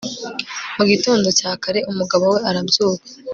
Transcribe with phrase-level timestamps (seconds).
[0.77, 3.05] mu gitondo cya kare, umugabo we arabyuka